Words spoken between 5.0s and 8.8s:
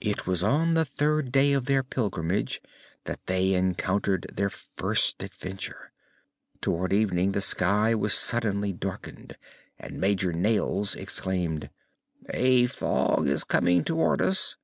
adventure. Toward evening the sky was suddenly